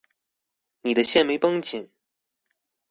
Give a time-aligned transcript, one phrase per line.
[0.81, 1.91] 你的線沒綁緊